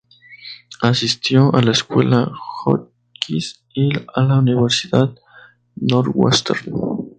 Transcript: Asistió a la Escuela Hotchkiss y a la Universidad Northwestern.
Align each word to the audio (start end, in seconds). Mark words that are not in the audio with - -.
Asistió 0.81 1.53
a 1.53 1.61
la 1.61 1.73
Escuela 1.73 2.27
Hotchkiss 2.33 3.63
y 3.75 3.89
a 4.15 4.23
la 4.23 4.39
Universidad 4.39 5.13
Northwestern. 5.75 6.73